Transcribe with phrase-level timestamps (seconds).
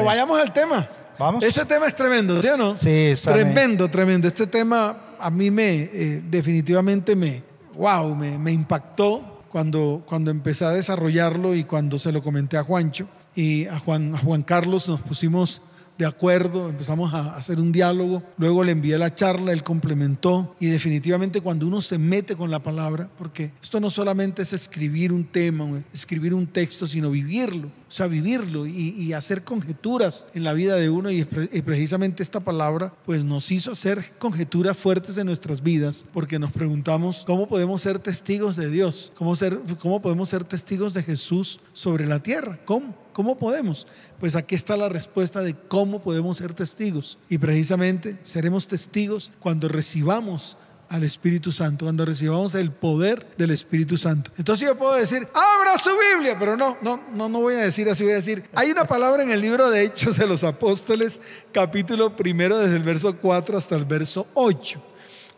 [0.00, 0.88] Pero vayamos al tema.
[1.18, 1.44] Vamos.
[1.44, 2.74] Este tema es tremendo, ¿sí o no?
[2.74, 3.44] Sí, sabe.
[3.44, 4.26] Tremendo, tremendo.
[4.26, 7.42] Este tema a mí me, eh, definitivamente me,
[7.74, 12.64] wow, me, me impactó cuando, cuando empecé a desarrollarlo y cuando se lo comenté a
[12.64, 15.60] Juancho y a Juan, a Juan Carlos nos pusimos
[15.98, 20.66] de acuerdo, empezamos a hacer un diálogo, luego le envié la charla, él complementó y
[20.68, 25.24] definitivamente cuando uno se mete con la palabra, porque esto no solamente es escribir un
[25.24, 30.76] tema, escribir un texto, sino vivirlo, o sea, vivirlo y, hacer conjeturas en la vida
[30.76, 35.60] de uno y, y precisamente esta palabra pues nos hizo hacer conjeturas fuertes en nuestras
[35.60, 40.44] vidas, porque nos preguntamos cómo podemos ser testigos de Dios, cómo, ser, cómo podemos ser
[40.44, 42.94] testigos de Jesús sobre la tierra, cómo.
[43.12, 43.88] ¿Cómo podemos?
[44.20, 47.18] Pues aquí está la respuesta de cómo podemos ser testigos.
[47.28, 50.56] Y precisamente seremos testigos cuando recibamos
[50.90, 54.32] al Espíritu Santo, cuando recibamos el poder del Espíritu Santo.
[54.36, 57.88] Entonces yo puedo decir, abra su Biblia, pero no, no, no, no voy a decir
[57.88, 61.20] así, voy a decir, hay una palabra en el libro de Hechos de los Apóstoles,
[61.52, 64.82] capítulo primero, desde el verso 4 hasta el verso 8.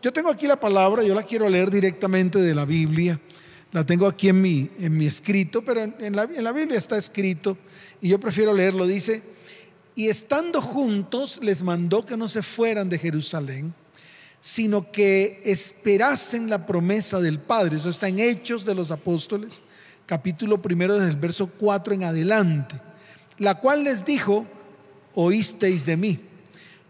[0.01, 3.19] Yo tengo aquí la palabra, yo la quiero leer directamente de la Biblia.
[3.71, 6.97] La tengo aquí en mi, en mi escrito, pero en, la, en la Biblia está
[6.97, 7.57] escrito
[8.01, 8.87] y yo prefiero leerlo.
[8.87, 9.21] Dice,
[9.95, 13.73] y estando juntos les mandó que no se fueran de Jerusalén,
[14.45, 17.77] sino que esperasen la promesa del Padre.
[17.77, 19.61] Eso está en Hechos de los Apóstoles,
[20.05, 22.75] capítulo primero desde el verso 4 en adelante,
[23.37, 24.45] la cual les dijo,
[25.15, 26.19] oísteis de mí,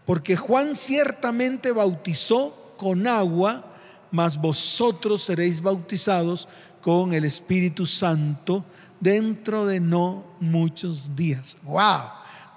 [0.04, 3.72] porque Juan ciertamente bautizó con agua,
[4.10, 6.48] mas vosotros seréis bautizados
[6.80, 8.64] con el Espíritu Santo
[8.98, 11.56] dentro de no muchos días.
[11.62, 12.02] ¡Wow!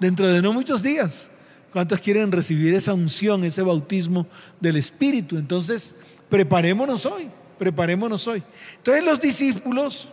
[0.00, 1.30] Dentro de no muchos días.
[1.78, 4.26] ¿Cuántos quieren recibir esa unción, ese bautismo
[4.58, 5.38] del Espíritu?
[5.38, 5.94] Entonces,
[6.28, 8.42] preparémonos hoy, preparémonos hoy.
[8.78, 10.08] Entonces los discípulos,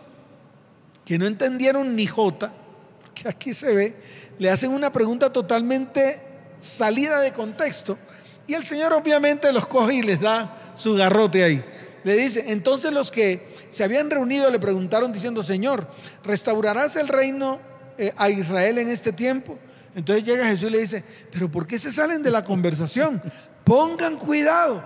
[1.04, 2.52] que no entendieron ni jota,
[3.02, 3.96] porque aquí se ve,
[4.38, 6.24] le hacen una pregunta totalmente
[6.60, 7.98] salida de contexto.
[8.46, 11.64] Y el Señor obviamente los coge y les da su garrote ahí.
[12.04, 15.88] Le dice, entonces los que se habían reunido le preguntaron diciendo, Señor,
[16.22, 17.58] ¿restaurarás el reino
[17.98, 19.58] eh, a Israel en este tiempo?
[19.96, 21.02] Entonces llega Jesús y le dice,
[21.32, 23.20] pero ¿por qué se salen de la conversación?
[23.64, 24.84] Pongan cuidado.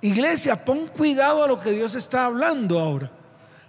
[0.00, 3.12] Iglesia, pon cuidado a lo que Dios está hablando ahora.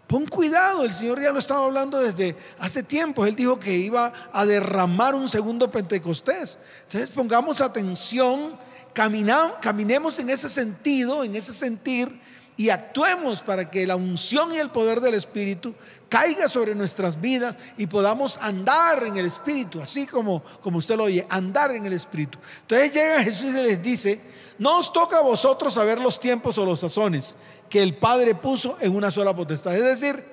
[0.07, 3.25] Pon cuidado, el Señor ya lo estaba hablando desde hace tiempo.
[3.25, 6.57] Él dijo que iba a derramar un segundo Pentecostés.
[6.83, 8.57] Entonces pongamos atención,
[8.93, 12.21] caminemos en ese sentido, en ese sentir
[12.57, 15.75] y actuemos para que la unción y el poder del Espíritu
[16.09, 21.03] caiga sobre nuestras vidas y podamos andar en el Espíritu, así como, como usted lo
[21.03, 22.39] oye, andar en el Espíritu.
[22.61, 24.19] Entonces llega Jesús y les dice,
[24.57, 27.37] no os toca a vosotros saber los tiempos o los sazones
[27.69, 29.75] que el Padre puso en una sola potestad.
[29.75, 30.25] Es decir,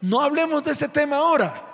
[0.00, 1.66] no hablemos de ese tema ahora.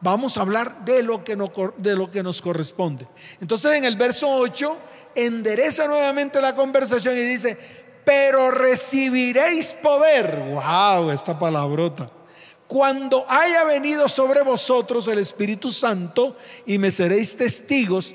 [0.00, 3.06] Vamos a hablar de lo que nos, de lo que nos corresponde.
[3.42, 4.76] Entonces en el verso 8
[5.14, 10.38] endereza nuevamente la conversación y dice, pero recibiréis poder.
[10.38, 12.10] Wow, esta palabrota.
[12.66, 18.14] Cuando haya venido sobre vosotros el Espíritu Santo y me seréis testigos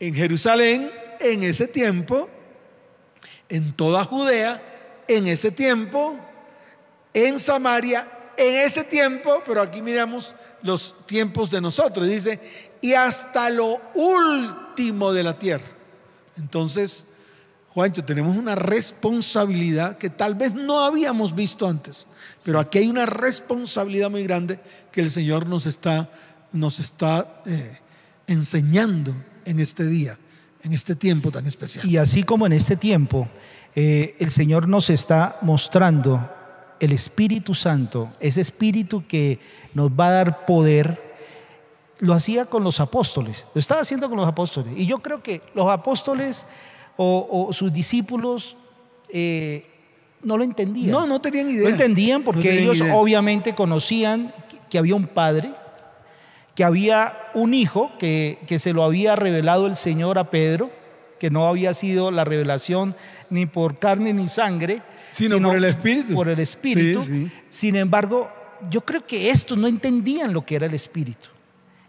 [0.00, 2.30] en Jerusalén en ese tiempo,
[3.50, 6.16] en toda Judea, en ese tiempo,
[7.12, 8.08] en Samaria,
[8.38, 12.40] en ese tiempo, pero aquí miramos los tiempos de nosotros, dice,
[12.80, 15.68] y hasta lo último de la tierra.
[16.38, 17.04] Entonces,
[17.76, 22.06] Juancho, tenemos una responsabilidad que tal vez no habíamos visto antes,
[22.42, 24.58] pero aquí hay una responsabilidad muy grande
[24.90, 26.10] que el Señor nos está,
[26.54, 27.78] nos está eh,
[28.28, 30.18] enseñando en este día,
[30.62, 31.84] en este tiempo tan especial.
[31.84, 33.28] Y así como en este tiempo,
[33.74, 36.30] eh, el Señor nos está mostrando
[36.80, 39.38] el Espíritu Santo, ese Espíritu que
[39.74, 41.14] nos va a dar poder,
[41.98, 44.72] lo hacía con los apóstoles, lo estaba haciendo con los apóstoles.
[44.78, 46.46] Y yo creo que los apóstoles
[46.96, 48.56] o, o sus discípulos
[49.08, 49.66] eh,
[50.22, 50.90] no lo entendían.
[50.90, 51.62] No, no tenían idea.
[51.62, 52.96] No entendían porque No tenían ellos idea.
[52.96, 54.32] obviamente conocían
[54.68, 55.50] que, había un padre,
[56.54, 60.70] que había un hijo que, que se lo había revelado el Señor a Pedro,
[61.18, 62.94] que no había sido la revelación
[63.30, 64.82] ni por carne ni sangre,
[65.12, 66.14] Sino por el Espíritu.
[66.14, 67.00] Por el Espíritu.
[67.00, 67.32] Sí, sí.
[67.48, 68.28] Sin embargo,
[68.70, 71.28] yo creo que estos no entendían lo que era el Espíritu.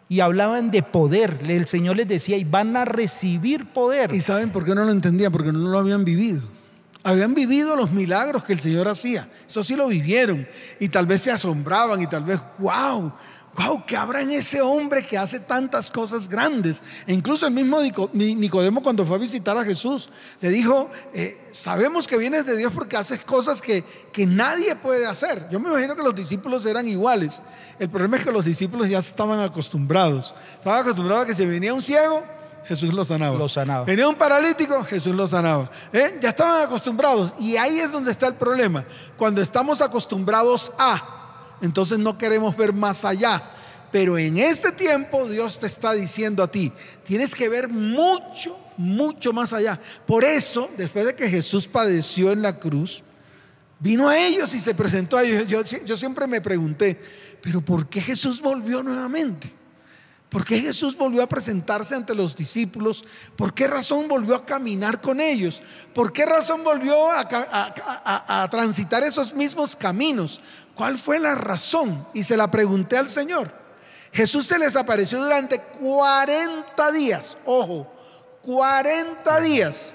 [0.10, 1.40] Y hablaban de poder.
[1.48, 4.14] El Señor les decía, y van a recibir poder.
[4.14, 5.32] ¿Y saben por qué no lo entendían?
[5.32, 6.42] Porque no lo habían vivido.
[7.04, 9.30] Habían vivido los milagros que el Señor hacía.
[9.48, 10.48] Eso sí lo vivieron.
[10.80, 13.14] Y tal vez se asombraban y tal vez, wow,
[13.58, 16.84] wow, ¿qué habrá en ese hombre que hace tantas cosas grandes?
[17.08, 17.80] E incluso el mismo
[18.14, 20.10] Nicodemo cuando fue a visitar a Jesús,
[20.40, 25.08] le dijo, eh, sabemos que vienes de Dios porque haces cosas que, que nadie puede
[25.08, 25.48] hacer.
[25.50, 27.42] Yo me imagino que los discípulos eran iguales.
[27.80, 30.36] El problema es que los discípulos ya estaban acostumbrados.
[30.54, 32.24] Estaban acostumbrados a que si venía un ciego,
[32.66, 33.38] Jesús lo sanaba.
[33.38, 33.86] Lo sanaba.
[33.86, 35.72] Venía un paralítico, Jesús lo sanaba.
[35.92, 36.20] ¿Eh?
[36.22, 37.34] Ya estaban acostumbrados.
[37.40, 38.86] Y ahí es donde está el problema.
[39.18, 41.17] Cuando estamos acostumbrados a
[41.62, 43.42] entonces no queremos ver más allá.
[43.92, 46.72] Pero en este tiempo Dios te está diciendo a ti,
[47.04, 49.80] tienes que ver mucho, mucho más allá.
[50.06, 53.02] Por eso, después de que Jesús padeció en la cruz,
[53.80, 55.46] vino a ellos y se presentó a ellos.
[55.86, 57.00] Yo, siempre me pregunté,
[57.42, 59.54] pero ¿por qué Jesús volvió nuevamente?
[60.30, 63.06] ¿Por qué Jesús volvió a presentarse ante los discípulos?
[63.38, 65.64] ¿Por qué razón volvió a caminar con ellos?
[65.94, 70.42] ¿Por qué razón volvió a, transitar esos mismos caminos?
[70.78, 72.08] ¿Cuál fue la razón?
[72.14, 73.52] Y se la pregunté al Señor.
[74.14, 77.92] Jesús se les apareció durante 40 días, ojo,
[78.44, 79.94] 40 días.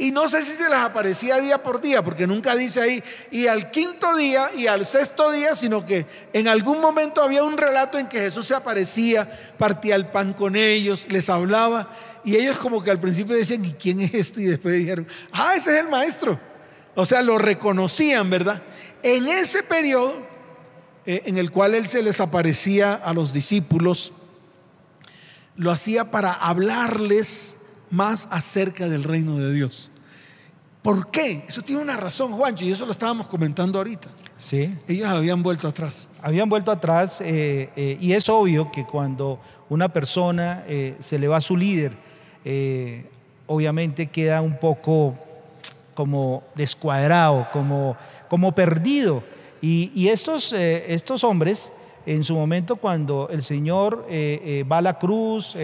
[0.00, 3.48] Y no sé si se les aparecía día por día, porque nunca dice ahí, y
[3.48, 7.98] al quinto día y al sexto día, sino que en algún momento había un relato
[7.98, 9.28] en que Jesús se aparecía,
[9.58, 11.90] partía el pan con ellos, les hablaba,
[12.24, 14.42] y ellos como que al principio decían, ¿y quién es este?
[14.42, 16.38] Y después dijeron, ah, ese es el maestro.
[16.94, 18.62] O sea, lo reconocían, ¿verdad?
[19.02, 20.28] En ese periodo
[21.10, 24.12] eh, en el cual Él se les aparecía a los discípulos,
[25.56, 27.56] lo hacía para hablarles
[27.88, 29.90] más acerca del reino de Dios.
[30.82, 31.46] ¿Por qué?
[31.48, 34.10] Eso tiene una razón, Juancho, y eso lo estábamos comentando ahorita.
[34.36, 34.76] Sí.
[34.86, 36.08] Ellos habían vuelto atrás.
[36.20, 39.40] Habían vuelto atrás eh, eh, y es obvio que cuando
[39.70, 40.62] una persona
[40.98, 41.92] se le va a su líder,
[43.46, 45.14] obviamente queda un poco
[45.98, 47.96] como descuadrado, como
[48.28, 49.22] como perdido.
[49.60, 51.72] Y, estos, eh, estos hombres,
[52.06, 55.56] en su momento cuando el Señor eh, eh, va a la cruz,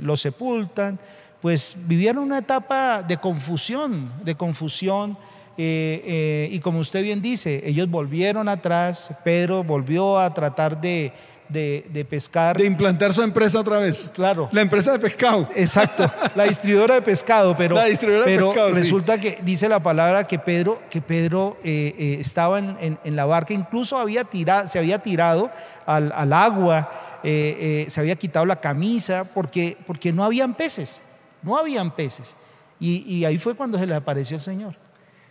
[0.00, 0.98] lo sepultan,
[1.40, 5.16] pues vivieron una etapa de confusión, de confusión.
[5.56, 11.12] y como usted bien dice, ellos volvieron atrás, Pedro volvió a tratar de,
[11.54, 12.56] de, pescar.
[12.56, 14.10] De implantar su empresa otra vez.
[14.12, 14.48] Claro.
[14.52, 15.48] La empresa de pescado.
[15.54, 17.76] Exacto, la distribuidora de pescado, pero,
[18.24, 23.24] pero resulta que dice la palabra que Pedro, que Pedro eh, eh, estaba en, la
[23.24, 25.50] barca, incluso había tirado, se había tirado
[25.86, 26.90] al, agua,
[27.22, 31.02] eh, se había quitado la camisa, porque, porque no habían peces,
[31.42, 32.36] no habían peces.
[32.80, 34.83] Y, y ahí fue cuando se le apareció el Señor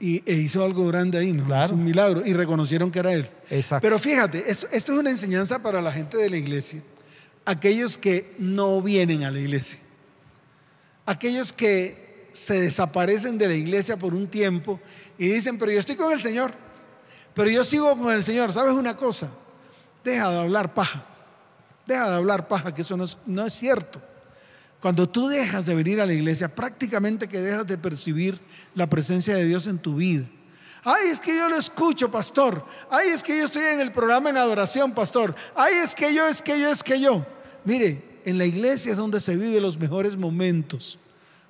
[0.03, 1.45] y, e hizo algo grande ahí, ¿no?
[1.45, 1.75] Claro.
[1.75, 3.29] un milagro y reconocieron que era él.
[3.49, 3.81] Exacto.
[3.81, 6.83] Pero fíjate, esto, esto es una enseñanza para la gente de la iglesia,
[7.45, 9.79] aquellos que no vienen a la iglesia,
[11.05, 14.77] aquellos que se desaparecen de la iglesia por un tiempo
[15.17, 16.51] y dicen, pero yo estoy con el Señor,
[17.33, 18.51] pero yo sigo con el Señor.
[18.51, 19.29] ¿Sabes una cosa?
[20.03, 21.05] Deja de hablar paja,
[21.87, 24.01] deja de hablar paja, que eso no es, no es cierto.
[24.83, 28.37] Cuando tú dejas de venir a la iglesia, prácticamente que dejas de percibir
[28.75, 30.25] la presencia de Dios en tu vida.
[30.83, 32.65] Ay, es que yo lo escucho, pastor.
[32.89, 35.33] Ay, es que yo estoy en el programa en adoración, pastor.
[35.55, 37.25] Ay, es que yo, es que yo, es que yo.
[37.63, 40.99] Mire, en la iglesia es donde se viven los mejores momentos,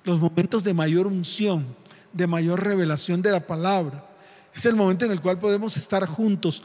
[0.04, 1.66] los momentos de mayor unción,
[2.12, 4.08] de mayor revelación de la palabra.
[4.54, 6.62] Es el momento en el cual podemos estar juntos,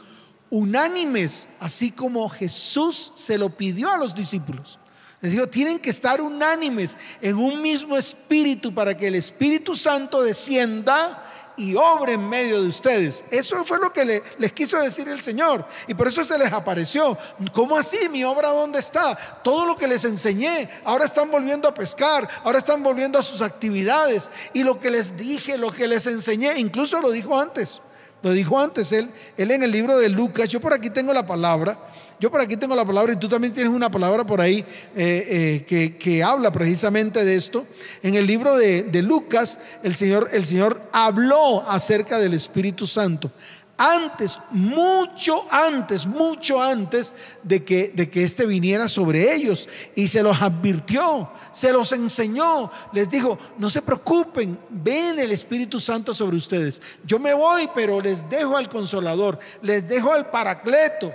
[0.50, 4.78] unánimes, así como Jesús se lo pidió a los discípulos.
[5.20, 10.22] Les digo, tienen que estar unánimes en un mismo espíritu para que el Espíritu Santo
[10.22, 11.22] descienda
[11.60, 13.22] y obre en medio de ustedes.
[13.30, 15.66] Eso fue lo que les quiso decir el Señor.
[15.86, 17.18] Y por eso se les apareció.
[17.52, 18.08] ¿Cómo así?
[18.08, 19.14] ¿Mi obra dónde está?
[19.44, 20.70] Todo lo que les enseñé.
[20.84, 22.26] Ahora están volviendo a pescar.
[22.42, 24.30] Ahora están volviendo a sus actividades.
[24.54, 27.82] Y lo que les dije, lo que les enseñé, incluso lo dijo antes.
[28.22, 30.48] Lo dijo antes él, él en el libro de Lucas.
[30.48, 31.78] Yo por aquí tengo la palabra.
[32.20, 34.58] Yo por aquí tengo la palabra y tú también tienes una palabra por ahí
[34.94, 37.66] eh, eh, que, habla precisamente de esto.
[38.02, 43.32] En el libro de, Lucas, el Señor, el Señor habló acerca del Espíritu Santo
[43.78, 49.66] antes, mucho antes, mucho antes de que, de que éste viniera sobre ellos.
[49.94, 55.80] Y se los advirtió, se los enseñó, les dijo, no se preocupen, ven el Espíritu
[55.80, 56.82] Santo sobre ustedes.
[57.06, 61.10] Yo me voy, pero les dejo al consolador, les dejo al paracleto.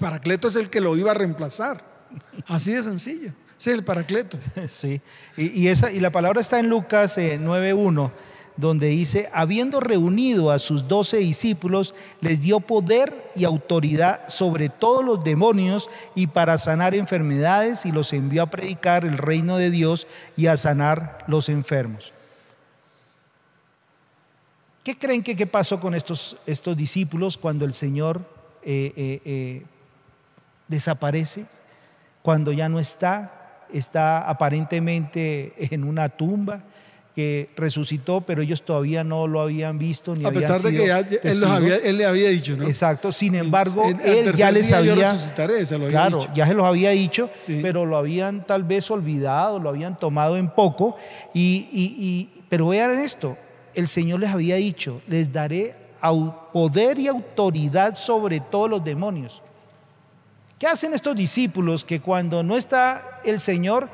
[0.00, 1.84] Paracleto es el que lo iba a reemplazar.
[2.48, 3.32] Así de sencillo.
[3.56, 4.38] Sí, el Paracleto.
[4.68, 5.00] Sí,
[5.36, 8.10] y, esa, y la palabra está en Lucas 9.1, eh,
[8.56, 15.04] donde dice, habiendo reunido a sus doce discípulos, les dio poder y autoridad sobre todos
[15.04, 20.06] los demonios y para sanar enfermedades y los envió a predicar el reino de Dios
[20.36, 22.12] y a sanar los enfermos.
[24.82, 28.22] ¿Qué creen que qué pasó con estos, estos discípulos cuando el Señor
[28.62, 29.62] eh, eh,
[30.70, 31.44] desaparece
[32.22, 36.60] cuando ya no está, está aparentemente en una tumba
[37.14, 40.86] que resucitó, pero ellos todavía no lo habían visto ni A habían pesar de que
[40.86, 42.66] ya, él, los había- él le había dicho, ¿no?
[42.68, 46.30] Exacto, sin embargo, El- el él ya les había, resucitaré, se lo había claro, dicho.
[46.34, 47.58] ya se los había dicho, Sí.
[47.62, 50.96] pero lo habían tal vez olvidado, lo habían tomado en poco.
[51.34, 53.36] Y, y- y- pero vean esto,
[53.74, 55.74] el Señor les había dicho, les daré
[56.52, 59.42] poder y autoridad sobre todos los demonios.
[60.60, 63.88] ¿Qué hacen estos discípulos que cuando no está el Señor,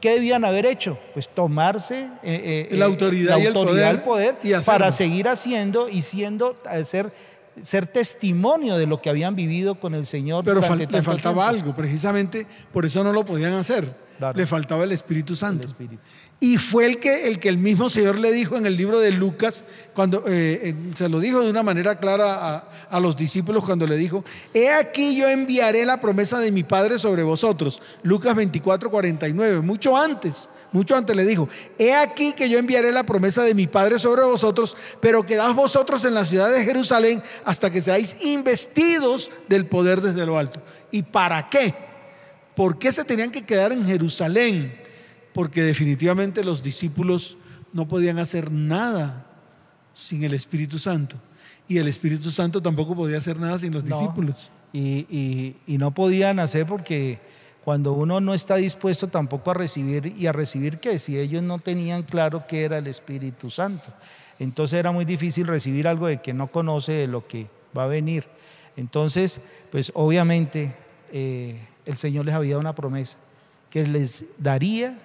[0.00, 0.98] qué debían haber hecho?
[1.14, 4.64] Pues tomarse eh, eh, La eh, autoridad la y el autoridad, poder el poder y
[4.64, 7.12] para seguir haciendo y siendo, ser,
[7.62, 10.44] ser testimonio de lo que habían vivido con el Señor.
[10.44, 11.62] Pero fal- le faltaba tiempo.
[11.68, 14.08] algo, precisamente por eso no lo podían hacer.
[14.18, 14.36] Claro.
[14.36, 15.68] Le faltaba el Espíritu El Santo.
[15.68, 16.02] Espíritu.
[16.40, 19.10] Y fue el que, el que el mismo Señor le dijo en el libro de
[19.10, 23.64] Lucas, cuando eh, eh, se lo dijo de una manera clara a, a los discípulos
[23.64, 27.82] cuando le dijo, he aquí yo enviaré la promesa de mi Padre sobre vosotros.
[28.04, 33.02] Lucas 24, 49, mucho antes, mucho antes le dijo, he aquí que yo enviaré la
[33.02, 37.68] promesa de mi Padre sobre vosotros, pero quedad vosotros en la ciudad de Jerusalén hasta
[37.68, 40.62] que seáis investidos del poder desde lo alto.
[40.92, 41.74] ¿Y para qué?
[42.54, 44.86] ¿Por qué se tenían que quedar en Jerusalén?
[45.38, 47.38] Porque definitivamente los discípulos
[47.72, 49.24] no podían hacer nada
[49.94, 51.14] sin el Espíritu Santo.
[51.68, 53.96] Y el Espíritu Santo tampoco podía hacer nada sin los No.
[53.96, 54.50] discípulos.
[54.72, 57.20] Y, y- y no podían hacer porque
[57.64, 61.60] cuando uno no está dispuesto tampoco a recibir y a recibir que si ellos no
[61.60, 63.90] tenían claro qué era el Espíritu Santo.
[64.40, 67.46] Entonces era muy difícil recibir algo de que no conoce de lo que
[67.78, 68.24] va a venir.
[68.76, 69.40] Entonces,
[69.70, 70.74] pues obviamente
[71.12, 73.18] eh, el Señor les había dado una promesa
[73.70, 74.98] que les daría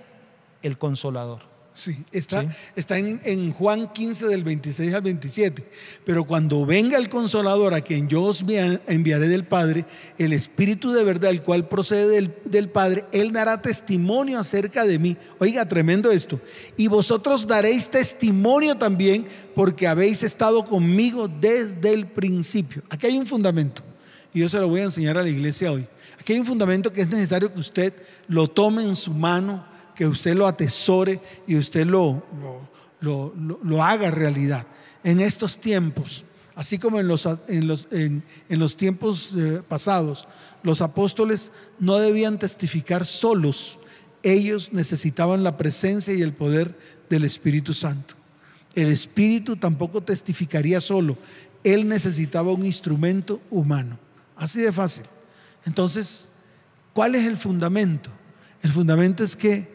[0.63, 1.53] el consolador.
[1.75, 2.47] Sí, está, Sí.
[2.75, 5.67] está en, en Juan 15 del 26 al 27.
[6.05, 9.83] Pero cuando venga el consolador a quien yo os via- enviaré del Padre,
[10.19, 14.99] el Espíritu de verdad, el cual procede del, del Padre, Él dará testimonio acerca de
[14.99, 15.17] mí.
[15.39, 16.39] Oiga, tremendo esto.
[16.77, 22.83] Y vosotros daréis testimonio también porque habéis estado conmigo desde el principio.
[22.91, 23.81] Aquí hay un fundamento.
[24.31, 25.87] Y yo se lo voy a enseñar a la iglesia hoy.
[26.19, 27.93] Aquí hay un fundamento que es necesario que usted
[28.27, 32.23] lo tome en su mano que usted lo atesore y usted lo,
[33.01, 34.65] lo, lo- lo- haga realidad.
[35.03, 40.27] En estos tiempos, así como en los, en los, en- en los tiempos eh, pasados,
[40.63, 43.79] los apóstoles no debían testificar solos,
[44.23, 46.77] ellos necesitaban la presencia y el poder
[47.09, 48.15] del Espíritu Santo.
[48.73, 51.17] El Espíritu tampoco testificaría solo,
[51.63, 53.99] él necesitaba un instrumento humano.
[54.35, 55.03] Así de fácil.
[55.65, 56.25] Entonces,
[56.93, 58.09] ¿cuál es el fundamento?
[58.61, 59.72] El fundamento es que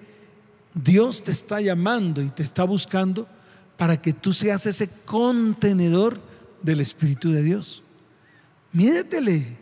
[0.82, 3.26] Dios te está llamando y te está buscando
[3.76, 6.20] para que tú seas ese contenedor
[6.62, 7.82] del Espíritu de Dios.
[8.72, 9.58] Mídetele.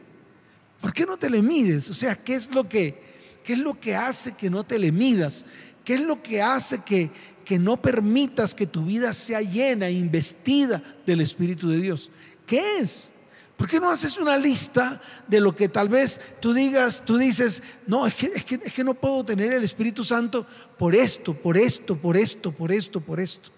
[0.81, 1.89] ¿Por qué no te le mides?
[1.91, 3.01] O sea, ¿qué es lo que,
[3.45, 5.45] qué es lo que hace que no te le midas?
[5.85, 7.11] ¿Qué es lo que hace que,
[7.45, 12.11] que no permitas que tu vida sea llena, investida del Espíritu de Dios?
[12.47, 13.11] ¿Qué es?
[13.57, 17.63] ¿Por qué no haces una lista de lo que tal vez tú digas, tú dices,
[17.87, 20.47] no, es que, es que, es que no puedo tener el Espíritu Santo
[20.79, 23.51] por esto, por esto, por esto, por esto, por esto?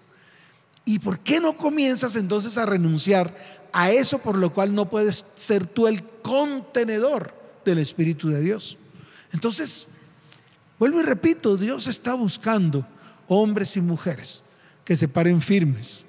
[0.84, 5.24] ¿Y por qué no comienzas entonces a renunciar a eso por lo cual no puedes
[5.34, 8.78] ser tú el contenedor del Espíritu de Dios?
[9.32, 9.86] Entonces,
[10.78, 12.86] vuelvo y repito, Dios está buscando
[13.26, 14.42] hombres y mujeres
[14.84, 16.04] que se paren firmes,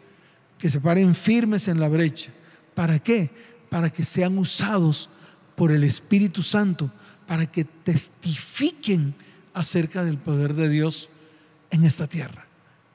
[0.57, 2.31] que se paren firmes en la brecha.
[2.75, 3.31] ¿Para qué?
[3.69, 5.09] Para que sean usados
[5.55, 6.91] por el Espíritu Santo,
[7.27, 9.13] para que testifiquen
[9.53, 11.09] acerca del poder de Dios
[11.71, 12.45] en esta tierra.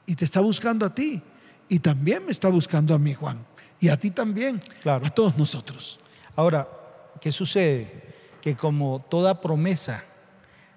[0.05, 1.21] Y te está buscando a ti.
[1.67, 3.39] Y también me está buscando a mí, Juan.
[3.79, 4.59] Y a ti también.
[4.83, 5.05] Claro.
[5.05, 5.99] A todos nosotros.
[6.35, 6.67] Ahora,
[7.21, 8.13] ¿qué sucede?
[8.41, 10.03] Que como toda promesa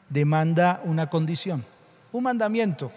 [0.08, 1.64] demanda una condición,
[2.12, 2.90] un mandamiento.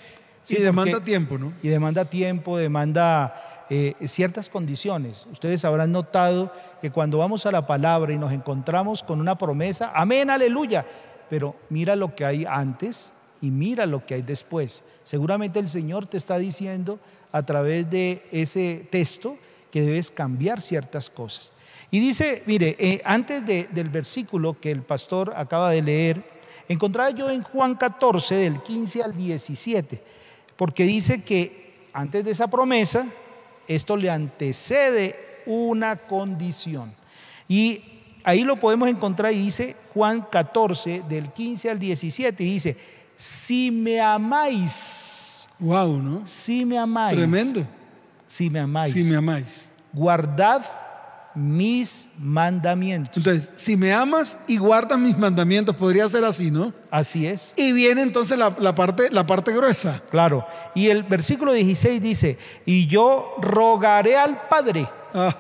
[0.44, 1.54] Sí, y demanda porque- tiempo, ¿no?
[1.62, 5.26] y demanda tiempo, demanda eh, ciertas condiciones.
[5.32, 6.52] Ustedes habrán notado
[6.82, 10.86] que cuando vamos a la palabra y nos encontramos con una promesa, amén, aleluya,
[11.30, 14.84] pero mira lo que hay antes y mira lo que hay después.
[15.06, 17.00] Seguramente el Señor te está diciendo
[17.32, 19.38] a través de ese texto
[19.72, 21.54] que debes cambiar ciertas cosas.
[21.92, 26.24] Y dice, mire, eh, antes de- del versículo que el pastor acaba de leer,
[26.68, 30.04] encontraba yo en Juan 14, del 15 al 17,
[30.58, 33.06] porque dice que antes de esa promesa,
[33.76, 36.94] esto le antecede una condición.
[37.48, 37.82] Y
[38.24, 42.78] ahí lo podemos encontrar y dice Juan 14, del 15 al 17, y dice,
[43.16, 46.22] si me amáis, Wow, ¿no?
[46.26, 47.64] si me amáis, Tremendo.
[48.28, 49.72] si me amáis, Si me amáis.
[49.94, 50.64] guardad
[51.36, 53.18] mis mandamientos.
[53.18, 56.74] Entonces, si me amas y guardas mis mandamientos, podría ser así, ¿no?
[56.90, 57.54] Así es.
[57.56, 60.02] Y viene entonces la, la parte, la parte gruesa.
[60.10, 60.46] Claro.
[60.76, 64.88] Y el versículo 16 dice, y yo rogaré al Padre.
[65.14, 65.36] Ah,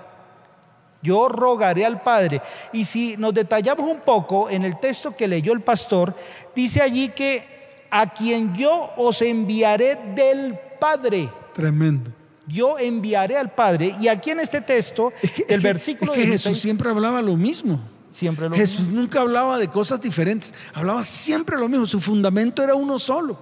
[1.02, 2.42] Yo rogaré al Padre.
[2.74, 6.16] Y si nos detallamos un poco en el texto que leyó el pastor,
[6.56, 11.30] dice allí que a quien yo os enviaré del Padre.
[11.54, 12.12] tremendo.
[12.52, 13.94] Yo enviaré al Padre.
[14.00, 16.62] Y aquí en este texto, Es que, el es que- versículo es que 16, Jesús
[16.62, 17.80] siempre hablaba lo mismo.
[18.12, 22.76] siempre lo Jesús nunca hablaba de cosas diferentes, hablaba siempre lo mismo, su fundamento era
[22.76, 23.38] uno solo.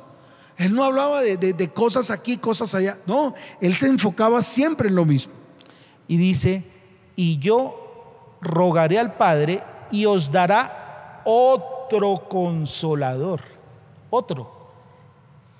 [0.57, 4.89] Él no hablaba de, de- de cosas aquí, cosas allá, no, él se enfocaba siempre
[4.89, 5.33] en lo mismo.
[6.07, 6.63] Y dice,
[7.15, 13.41] y yo rogaré al Padre y os dará otro consolador.
[14.09, 14.51] Otro.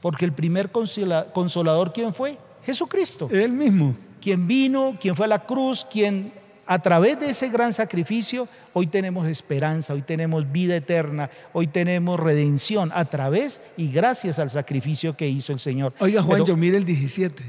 [0.02, 2.38] Porque el primer consola- consolador, ¿quién fue?
[2.66, 3.30] Jesucristo.
[3.32, 3.96] Él mismo.
[4.22, 6.32] Quien vino, quien fue a la cruz, quien
[6.66, 12.20] a través de ese gran sacrificio, hoy tenemos esperanza, hoy tenemos vida eterna, hoy tenemos
[12.20, 15.94] redención a través y gracias al sacrificio que hizo el Señor.
[16.00, 17.44] Oiga, Juancho, Pero- mire el 17.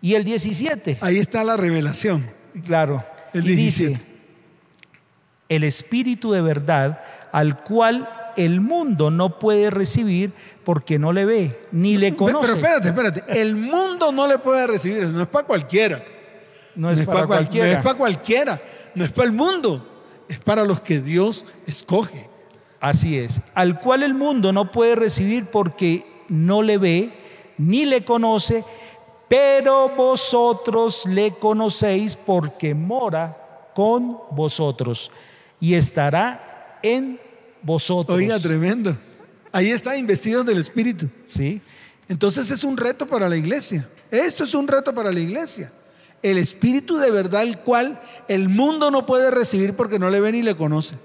[0.00, 0.98] y el 17.
[1.02, 2.30] Ahí está la revelación.
[2.64, 3.04] Claro.
[3.34, 3.90] El y 17.
[3.90, 4.04] dice,
[5.48, 7.00] el Espíritu de verdad
[7.30, 10.32] al cual el mundo no puede recibir
[10.64, 12.46] porque no le ve ni le conoce.
[12.46, 13.40] Pero espérate, espérate.
[13.40, 16.04] El mundo no le puede recibir eso, no es para cualquiera.
[16.74, 17.66] no es, para pa' cual- cualquiera.
[17.72, 18.62] no es para cualquiera,
[18.94, 19.86] no es para el mundo,
[20.28, 22.28] es para los que Dios escoge.
[22.80, 23.40] Así es.
[23.54, 27.12] Al cual el mundo no puede recibir porque no le ve
[27.58, 28.64] ni le conoce,
[29.28, 35.10] pero vosotros le conocéis porque mora con vosotros
[35.60, 37.31] y estará en vosotros.
[38.12, 38.96] Oiga, tremendo.
[39.52, 41.08] Ahí está, investidos del Espíritu.
[41.24, 41.60] ¿Sí?
[42.08, 43.88] Entonces es un reto para la iglesia.
[44.10, 45.72] Esto es un reto para la iglesia.
[46.22, 50.32] El Espíritu de verdad, el cual el mundo no puede recibir porque no le ve
[50.32, 50.96] ni le conoce.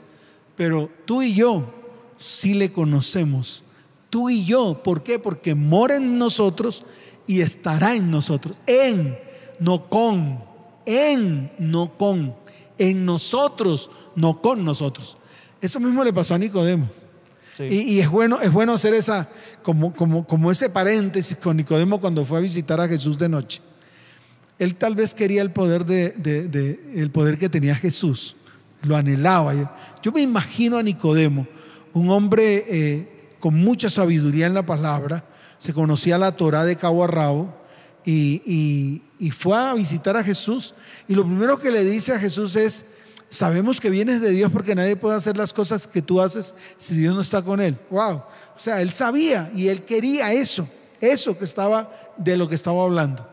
[0.56, 1.74] Pero tú y yo
[2.18, 3.64] sí le conocemos.
[4.10, 5.20] Tú y yo, ¿por qué?
[5.20, 6.84] Porque mora en nosotros
[7.26, 8.58] y estará en nosotros.
[8.66, 9.18] En,
[9.60, 10.44] no con.
[10.86, 12.36] En, no con.
[12.78, 15.18] En nosotros, no con nosotros.
[15.62, 16.90] Eso mismo le pasó a Nicodemo.
[17.56, 17.64] Sí.
[17.64, 19.28] Y, y es bueno, es bueno hacer esa,
[19.64, 23.62] como, como, como ese paréntesis con Nicodemo cuando fue a visitar a Jesús de noche.
[24.60, 28.36] Él tal vez quería el poder, de, de- de- el poder que tenía Jesús,
[28.84, 29.54] lo anhelaba.
[30.04, 31.48] Yo, me imagino a Nicodemo,
[31.94, 33.08] un hombre eh,
[33.40, 35.26] con mucha sabiduría en la palabra,
[35.58, 37.56] se conocía la Torah de cabo a rabo
[38.06, 40.76] y, y- y fue a visitar a Jesús.
[41.08, 42.86] Y lo primero que le dice a Jesús es,
[43.30, 46.96] sabemos que vienes de Dios porque nadie puede hacer las cosas que tú haces si
[46.96, 47.78] Dios no está con él.
[47.90, 48.24] Wow.
[48.56, 50.68] O sea, él sabía y él quería eso,
[51.00, 53.28] eso que estaba de lo que estaba hablando.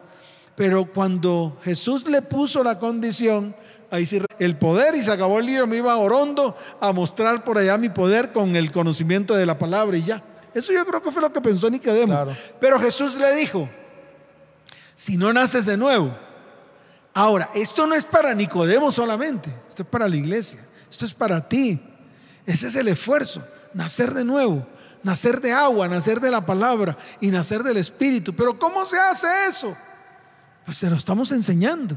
[0.57, 3.55] Pero cuando Jesús le puso la condición,
[3.91, 7.43] ahí sí el poder y se acabó el lío, me iba a Orondo a mostrar
[7.43, 10.23] por allá mi poder con el conocimiento de la palabra y ya.
[10.55, 12.13] Eso yo creo que fue lo que pensó Nicodemo.
[12.13, 12.33] Claro.
[12.61, 13.69] Pero Jesús le dijo,
[14.95, 16.17] si no naces de nuevo,
[17.15, 21.49] ahora, esto no es para Nicodemo solamente, esto es para la iglesia, esto es para
[21.49, 21.81] ti.
[22.47, 24.67] Ese es el esfuerzo, nacer de nuevo,
[25.03, 28.35] nacer de agua, nacer de la palabra y nacer del Espíritu.
[28.37, 29.75] Pero ¿cómo se hace eso?
[30.67, 31.97] Pues se lo estamos enseñando.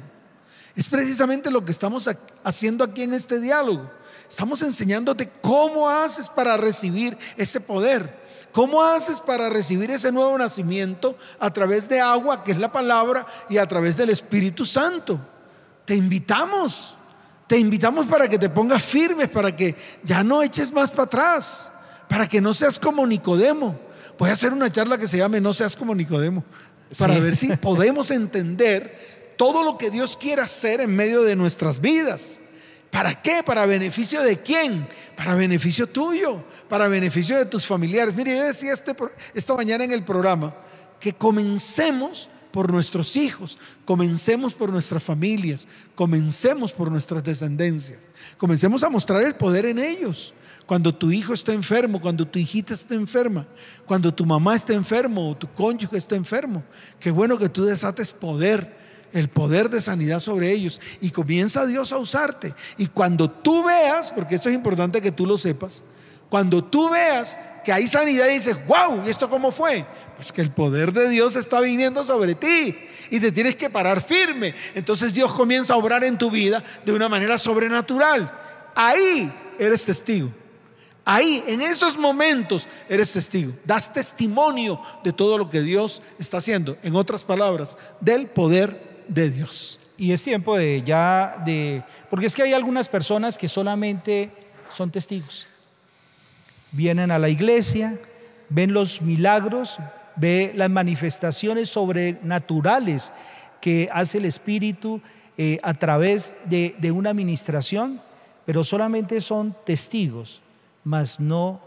[0.73, 3.91] Es precisamente lo que estamos ha- haciendo aquí en este diálogo.
[4.29, 8.26] Estamos enseñándote cómo haces para recibir ese poder.
[8.57, 13.23] ¿Cómo haces para recibir ese nuevo nacimiento a través de agua, que es la palabra,
[13.49, 15.19] y a través del Espíritu Santo?
[15.85, 16.95] Te invitamos.
[17.45, 21.69] Te invitamos para que te pongas firmes, para que ya no eches más para atrás,
[22.09, 23.79] para que no seas como Nicodemo.
[24.17, 26.43] Voy a hacer una charla que se llame No seas como Nicodemo,
[26.97, 27.19] para Sí.
[27.21, 32.39] ver si podemos entender todo lo que Dios quiere hacer en medio de nuestras vidas.
[32.91, 33.43] ¿Para qué?
[33.43, 34.87] ¿Para beneficio de quién?
[35.15, 38.15] Para beneficio tuyo, para beneficio de tus familiares.
[38.15, 38.95] Mire, yo decía este,
[39.33, 40.53] esta mañana en el programa
[40.99, 47.99] que comencemos por nuestros hijos, comencemos por nuestras familias, comencemos por nuestras descendencias,
[48.37, 50.33] comencemos a mostrar el poder en ellos.
[50.65, 53.47] Cuando tu hijo está enfermo, cuando tu hijita está enferma,
[53.85, 56.63] cuando tu mamá está enfermo o tu cónyuge está enfermo,
[56.99, 58.75] qué bueno que tú desates poder,
[59.17, 62.53] el poder de sanidad sobre ellos y comienza Dios a usarte.
[62.77, 65.83] Y cuando tú veas, porque esto es importante que tú lo sepas,
[66.29, 69.85] cuando tú veas que hay sanidad y dices, wow, ¿y esto cómo fue?
[70.15, 72.77] Pues que el poder de Dios está viniendo sobre ti
[73.09, 74.55] y te tienes que parar firme.
[74.73, 78.31] Entonces Dios comienza a obrar en tu vida de una manera sobrenatural.
[78.73, 80.31] Ahí eres testigo.
[81.03, 83.53] Ahí, en esos momentos, eres testigo.
[83.63, 86.77] Das testimonio de todo lo que Dios está haciendo.
[86.83, 89.79] En otras palabras, del poder de Dios.
[89.97, 94.31] y es tiempo de ya de, porque es que hay algunas personas que solamente
[94.69, 95.47] son testigos.
[96.71, 97.97] Vienen a la iglesia,
[98.49, 99.79] ven los milagros,
[100.15, 103.11] ve las manifestaciones sobrenaturales
[103.61, 105.01] que hace el Espíritu
[105.37, 108.01] eh, a través de, una administración,
[108.45, 110.41] pero solamente son testigos,
[110.83, 111.61] mas no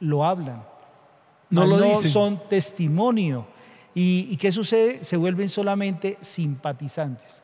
[0.00, 0.64] lo hablan.
[1.48, 3.46] No lo no son testimonio.
[3.96, 5.02] ¿Y, ¿Y qué sucede?
[5.02, 7.42] Se vuelven solamente simpatizantes.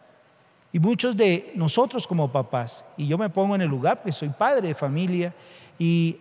[0.72, 4.28] Y muchos de nosotros como papás, y yo me pongo en el lugar, porque soy
[4.28, 5.34] padre de familia,
[5.78, 6.16] y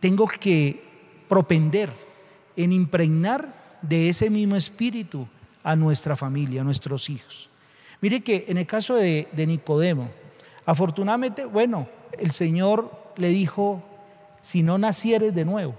[0.00, 0.82] tengo que
[1.28, 1.90] propender
[2.56, 5.26] en impregnar de ese mismo espíritu
[5.62, 7.48] a nuestra familia, a nuestros hijos.
[8.00, 10.10] Mire que en el caso de, Nicodemo,
[10.66, 13.82] afortunadamente, bueno, el Señor le dijo,
[14.42, 15.74] si no nacieres de nuevo,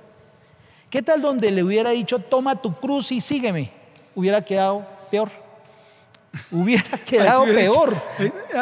[0.89, 3.71] ¿qué tal donde le hubiera dicho, toma tu cruz y sígueme?
[4.15, 5.29] Hubiera quedado peor.
[6.51, 7.95] Hubiera quedado peor.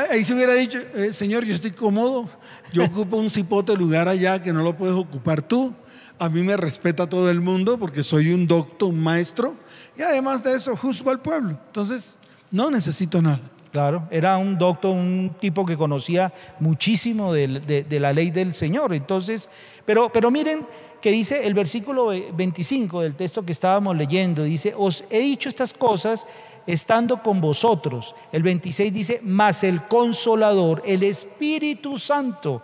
[0.09, 2.27] ahí, se hubiera dicho, eh, Señor, yo estoy cómodo,
[2.71, 5.73] yo ocupo un cipote lugar allá que no lo puedes ocupar tú.
[6.19, 9.55] A mí me respeta todo el mundo porque soy un doctor, un maestro,
[9.97, 11.57] y además de eso juzgo al pueblo.
[11.67, 12.15] Entonces,
[12.51, 13.41] no necesito nada.
[13.71, 18.93] Claro, era un doctor, un tipo que conocía muchísimo de, la ley del Señor.
[18.93, 19.49] Entonces,
[19.83, 20.63] pero, pero miren
[21.03, 25.73] que dice el versículo 25 del texto que estábamos leyendo, dice, os he dicho estas
[25.73, 26.25] cosas
[26.65, 28.15] estando con vosotros.
[28.31, 32.61] El 26 dice, mas el consolador, el Espíritu Santo,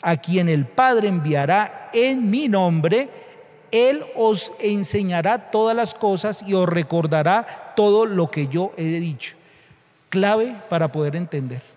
[0.00, 3.10] a quien el Padre enviará en mi nombre,
[3.72, 9.34] Él os enseñará todas las cosas y os recordará todo lo que yo he dicho.
[10.08, 11.71] Clave para poder entender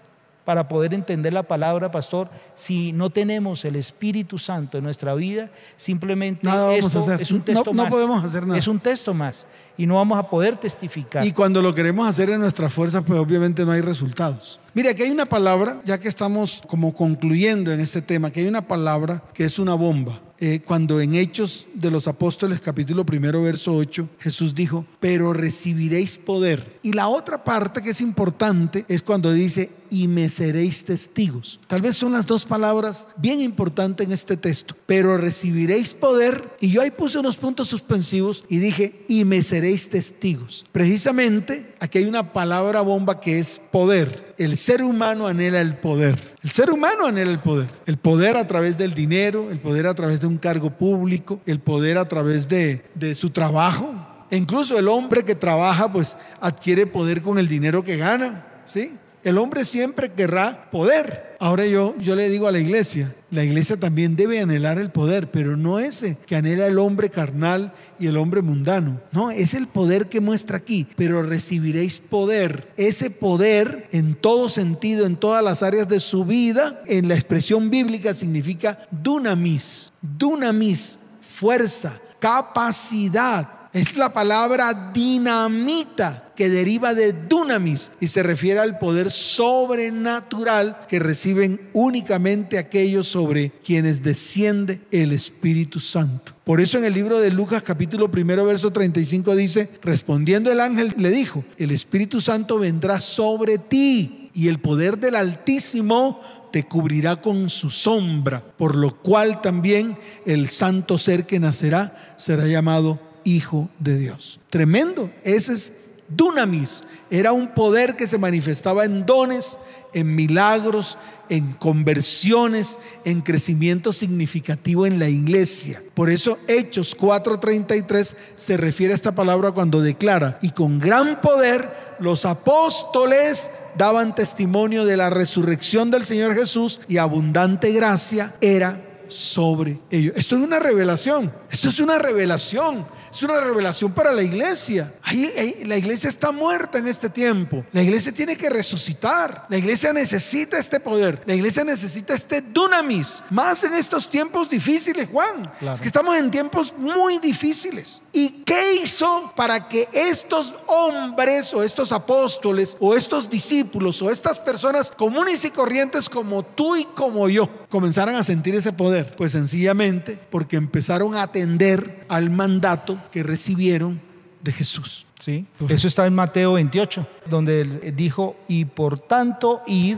[0.46, 5.50] para poder entender la palabra, pastor, si no tenemos el Espíritu Santo en nuestra vida,
[5.76, 7.86] simplemente esto es un texto más.
[7.86, 8.58] No podemos hacer nada.
[8.58, 11.26] Es un texto más y no vamos a poder testificar.
[11.26, 14.60] Y cuando lo queremos hacer en nuestras fuerzas, pues obviamente no hay resultados.
[14.76, 18.48] Mire, aquí hay una palabra, ya que estamos como concluyendo en este tema, que hay
[18.48, 20.22] una palabra que es una bomba.
[20.40, 26.18] Eh, cuando en Hechos de los Apóstoles capítulo primero verso 8 Jesús dijo, pero recibiréis
[26.18, 26.80] poder.
[26.82, 31.60] Y la otra parte que es importante es cuando dice, y me seréis testigos.
[31.68, 36.58] Tal vez son las dos palabras bien importantes en este texto, pero recibiréis poder.
[36.60, 40.66] Y yo ahí puse unos puntos suspensivos y dije, y me seréis testigos.
[40.72, 44.36] Precisamente aquí hay una palabra bomba que es poder.
[44.38, 46.35] El ser humano anhela el poder.
[46.46, 47.72] El ser humano anhela el poder.
[47.88, 51.60] El poder a través del dinero, el poder a través de un cargo público, el
[51.60, 53.96] poder a través de, de su trabajo.
[54.30, 58.46] E incluso el hombre que trabaja pues adquiere poder con el dinero que gana.
[58.68, 58.96] ¿Sí?
[59.26, 61.36] El hombre siempre querrá poder.
[61.40, 65.32] Ahora yo, yo le digo a la iglesia, la iglesia también debe anhelar el poder,
[65.32, 69.02] pero no ese que anhela el hombre carnal y el hombre mundano.
[69.12, 72.72] No, es el poder que muestra aquí, pero recibiréis poder.
[72.78, 77.72] Ese poder en todo sentido, en todas las áreas de su vida, en la expresión
[77.72, 83.50] bíblica significa dunamis, dunamis, fuerza, capacidad.
[83.74, 91.00] Es la palabra dinamita que deriva de dunamis y se refiere al poder sobrenatural que
[91.00, 96.34] reciben únicamente aquellos sobre quienes desciende el Espíritu Santo.
[96.44, 100.94] Por eso en el libro de Lucas capítulo primero verso 35 dice, respondiendo el ángel
[100.98, 106.22] le dijo, el Espíritu Santo vendrá sobre ti y el poder del Altísimo
[106.52, 112.46] te cubrirá con su sombra, por lo cual también el santo ser que nacerá será
[112.48, 114.40] llamado Hijo de Dios.
[114.50, 115.72] Tremendo, ese es
[116.08, 119.58] dunamis, era un poder que se manifestaba en dones,
[119.94, 120.98] en milagros,
[121.30, 125.82] en conversiones, en crecimiento significativo en la iglesia.
[125.94, 131.96] Por eso Hechos 4:33 se refiere a esta palabra cuando declara, y con gran poder
[132.00, 138.82] los apóstoles daban testimonio de la resurrección del Señor Jesús y abundante gracia era
[139.16, 140.14] sobre ellos.
[140.16, 144.94] Esto es una revelación, esto es una revelación es una revelación para la iglesia.
[145.02, 147.64] Ahí, la iglesia está muerta en este tiempo.
[147.72, 149.46] La iglesia tiene que resucitar.
[149.48, 151.24] La iglesia necesita este poder.
[151.26, 153.24] La iglesia necesita este dunamis.
[153.30, 155.50] Más en estos tiempos difíciles, Juan.
[155.62, 158.02] Es que estamos en tiempos muy difíciles.
[158.12, 164.42] ¿Y qué hizo para que estos hombres o estos apóstoles o estos discípulos o estas
[164.42, 169.14] personas comunes y corrientes como tú y como yo comenzaran a sentir ese poder?
[169.18, 174.00] Pues sencillamente porque empezaron a atender al mandato que recibieron
[174.42, 175.06] de Jesús.
[175.20, 179.98] Sí, eso está en Mateo 28, donde él dijo, y por tanto id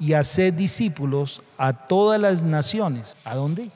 [0.00, 3.14] y haced discípulos a todas las naciones.
[3.24, 3.68] ¿A dónde?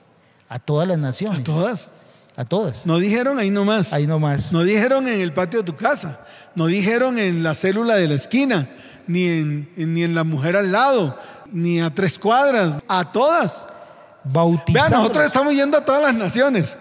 [0.49, 1.41] A todas las naciones.
[1.41, 1.91] A todas.
[2.35, 2.87] A todas.
[2.87, 3.93] No dijeron ahí nomás.
[3.93, 4.51] Ahí nomás.
[4.51, 6.21] No dijeron en el patio de tu casa.
[6.55, 8.71] No dijeron en la célula de la esquina.
[9.07, 11.19] Ni en, ni en la mujer al lado.
[11.53, 12.79] Ni a tres cuadras.
[12.89, 13.69] A todas.
[14.25, 14.91] Bautizar.
[14.91, 16.79] Vean, nosotros estamos yendo a todas las naciones.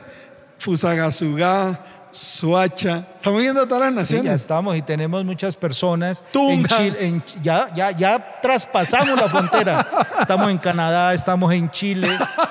[0.58, 3.08] Fusagasugá, Suacha.
[3.16, 4.26] Estamos yendo a todas las Sí, naciones.
[4.32, 6.22] ya estamos y tenemos muchas personas.
[6.28, 6.78] En Tunja.
[6.78, 9.88] Chile, en ya, ya, ya traspasamos la frontera.
[10.20, 12.08] Estamos en Canadá, estamos en Chile,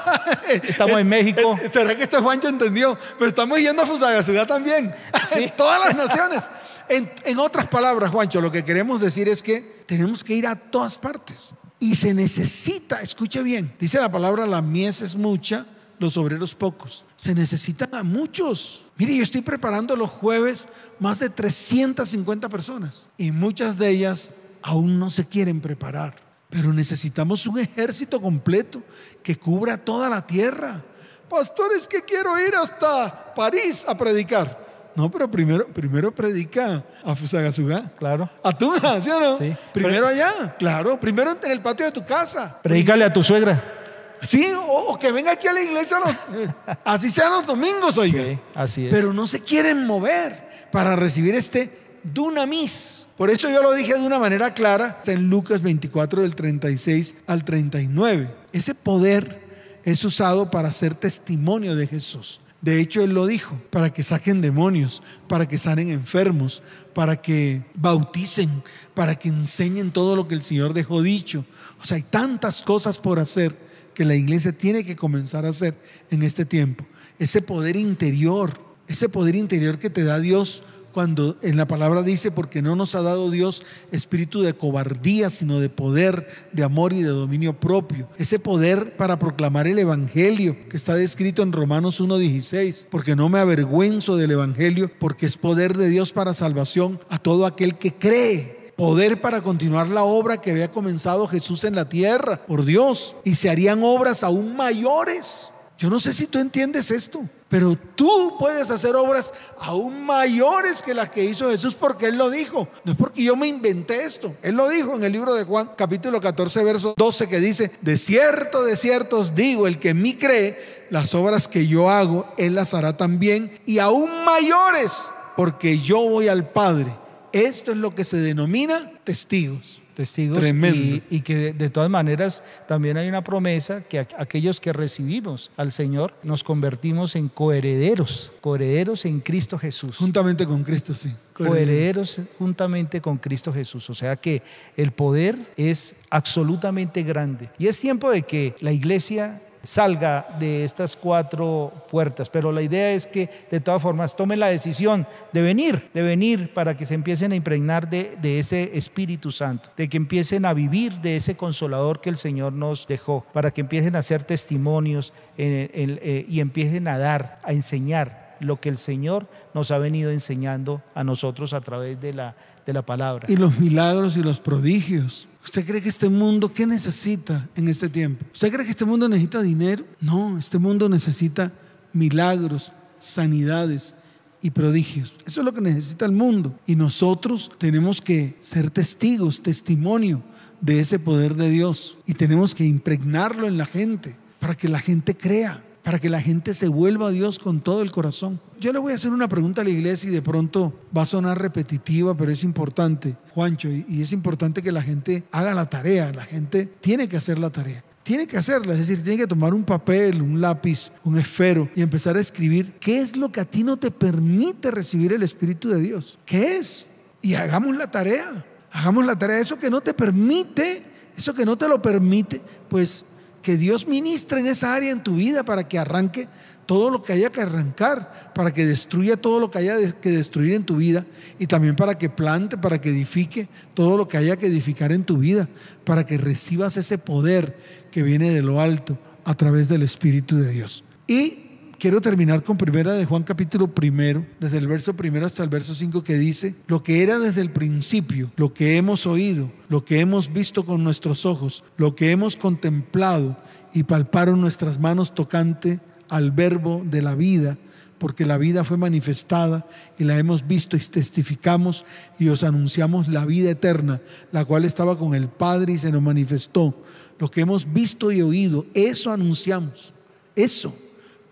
[0.48, 1.56] estamos en México.
[1.62, 2.98] Eh, ¿Será que este Juancho entendió?
[3.18, 4.94] Pero estamos yendo a Fusagasugá también.
[5.32, 5.44] Sí.
[5.44, 6.42] En todas las naciones.
[6.88, 10.56] En, en otras palabras, Juancho, lo que queremos decir es que tenemos que ir a
[10.56, 11.50] todas partes.
[11.80, 15.64] Y se necesita, escuche bien, dice la palabra, la mies es mucha,
[15.98, 17.04] los obreros pocos.
[17.16, 18.82] Se necesitan a muchos.
[18.96, 23.06] Mire, yo estoy preparando los jueves más de 350 personas.
[23.16, 24.30] Y muchas de ellas
[24.62, 26.16] aún no se quieren preparar.
[26.50, 28.82] Pero necesitamos un ejército completo
[29.22, 30.84] que cubra toda la tierra.
[31.28, 34.69] Pastores, que quiero ir hasta París a predicar.
[34.96, 37.90] No, pero primero, primero predica a Fusagasugá.
[37.98, 38.28] Claro.
[38.42, 39.36] A Tunja, ¿sí o no?
[39.36, 39.54] Sí.
[39.72, 40.98] Primero allá, claro.
[40.98, 42.58] Primero en el patio de tu casa.
[42.62, 43.76] Predícale a tu suegra.
[44.22, 46.52] Sí, o, o que venga aquí a la iglesia, los- eh,
[46.84, 48.22] así sean los domingos, oiga.
[48.22, 48.90] Sí, así es.
[48.92, 51.70] Pero no se quieren mover para recibir este
[52.04, 53.06] dunamis.
[53.16, 57.14] Por eso yo lo dije de una manera clara está en Lucas 24 del 36
[57.26, 58.30] al 39.
[58.52, 59.40] Ese poder
[59.84, 62.39] es usado para hacer testimonio de Jesús.
[62.60, 67.62] De hecho, Él lo dijo, para que saquen demonios, para que sanen enfermos, para que
[67.74, 68.62] bauticen,
[68.94, 71.46] para que enseñen todo lo que el Señor dejó dicho.
[71.80, 73.56] O sea, hay tantas cosas por hacer
[73.94, 75.78] que la iglesia tiene que comenzar a hacer
[76.10, 76.84] en este tiempo.
[77.18, 82.30] Ese poder interior, ese poder interior que te da Dios cuando en la palabra dice,
[82.30, 87.02] porque no nos ha dado Dios espíritu de cobardía, sino de poder, de amor y
[87.02, 88.08] de dominio propio.
[88.18, 93.38] Ese poder para proclamar el Evangelio que está descrito en Romanos 1.16, porque no me
[93.38, 98.60] avergüenzo del Evangelio, porque es poder de Dios para salvación a todo aquel que cree
[98.80, 103.34] poder para continuar la obra que había comenzado Jesús en la tierra, por Dios, y
[103.34, 105.50] se harían obras aún mayores.
[105.76, 110.94] Yo no sé si tú entiendes esto, pero tú puedes hacer obras aún mayores que
[110.94, 112.68] las que hizo Jesús porque Él lo dijo.
[112.84, 114.36] No es porque yo me inventé esto.
[114.42, 117.98] Él lo dijo en el libro de Juan, capítulo 14, verso 12, que dice, de
[117.98, 122.32] cierto, de cierto os digo, el que en mí cree, las obras que yo hago,
[122.38, 126.94] Él las hará también, y aún mayores, porque yo voy al Padre.
[127.32, 129.79] Esto es lo que se denomina testigos.
[130.00, 130.78] Testigos Tremendo.
[130.78, 134.72] y, y que de, de todas maneras también hay una promesa que a- aquellos que
[134.72, 139.96] recibimos al Señor nos convertimos en coherederos, coherederos en Cristo Jesús.
[139.98, 141.10] Juntamente con Cristo, sí.
[141.34, 143.90] coherederos juntamente con Cristo Jesús.
[143.90, 144.42] O sea que
[144.76, 147.50] el poder es absolutamente grande.
[147.58, 152.92] Y es tiempo de que la iglesia salga de estas cuatro puertas, pero la idea
[152.92, 156.94] es que de todas formas tomen la decisión de venir, de venir para que se
[156.94, 162.00] empiecen a impregnar de, ese Espíritu Santo, de que empiecen a vivir de ese consolador
[162.00, 166.98] que el Señor nos dejó, para que empiecen a hacer testimonios eh, y empiecen a
[166.98, 172.00] dar, a enseñar lo que el Señor nos ha venido enseñando a nosotros a través
[172.00, 173.26] de la, de la palabra.
[173.30, 175.28] Y los milagros y los prodigios.
[175.44, 178.24] ¿Usted cree que este mundo qué necesita en este tiempo?
[178.32, 179.84] ¿Usted cree que este mundo necesita dinero?
[180.00, 181.52] No, este mundo necesita
[181.92, 183.94] milagros, sanidades
[184.42, 185.16] y prodigios.
[185.26, 186.58] Eso es lo que necesita el mundo.
[186.66, 190.22] Y nosotros tenemos que ser testigos, testimonio
[190.60, 191.96] de ese poder de Dios.
[192.06, 196.20] Y tenemos que impregnarlo en la gente para que la gente crea, para que la
[196.20, 198.40] gente se vuelva a Dios con todo el corazón.
[198.58, 201.06] Yo le voy a hacer una pregunta a la iglesia y de pronto va a
[201.06, 206.12] sonar repetitiva, pero es importante, Juancho, y es importante que la gente haga la tarea,
[206.12, 207.84] la gente tiene que hacer la tarea.
[208.02, 211.82] Tiene que hacerla, es decir, tiene que tomar un papel, un lápiz, un esfero y
[211.82, 215.68] empezar a escribir qué es lo que a ti no te permite recibir el Espíritu
[215.68, 216.18] de Dios.
[216.24, 216.86] ¿Qué es?
[217.22, 218.44] Y hagamos la tarea.
[218.72, 219.38] Hagamos la tarea.
[219.38, 220.82] Eso que no te permite,
[221.16, 223.04] eso que no te lo permite, pues
[223.42, 226.28] que Dios ministre en esa área en tu vida para que arranque
[226.66, 230.54] todo lo que haya que arrancar, para que destruya todo lo que haya que destruir
[230.54, 231.04] en tu vida
[231.38, 235.02] y también para que plante, para que edifique todo lo que haya que edificar en
[235.02, 235.48] tu vida,
[235.84, 237.56] para que recibas ese poder
[237.90, 240.84] que viene de lo alto a través del Espíritu de Dios.
[241.08, 241.49] Y
[241.80, 245.74] quiero terminar con primera de Juan capítulo primero, desde el verso primero hasta el verso
[245.74, 249.98] 5 que dice, lo que era desde el principio, lo que hemos oído, lo que
[250.00, 253.38] hemos visto con nuestros ojos, lo que hemos contemplado
[253.72, 257.56] y palparon nuestras manos tocante al verbo de la vida,
[257.96, 259.66] porque la vida fue manifestada
[259.98, 261.86] y la hemos visto y testificamos
[262.18, 266.02] y os anunciamos la vida eterna, la cual estaba con el Padre y se nos
[266.02, 266.74] manifestó.
[267.18, 269.94] Lo que hemos visto y oído, eso anunciamos,
[270.36, 270.74] eso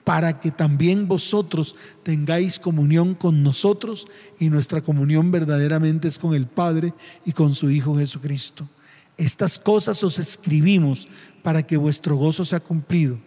[0.08, 4.06] para que también vosotros tengáis comunión con nosotros
[4.40, 6.94] y nuestra comunión verdaderamente es con el Padre
[7.26, 8.66] y con su Hijo Jesucristo.
[9.18, 11.08] Estas cosas os escribimos
[11.42, 13.18] para que vuestro gozo sea cumplido.